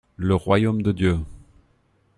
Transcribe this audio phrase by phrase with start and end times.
[0.15, 1.19] Le Royaume de Dieu.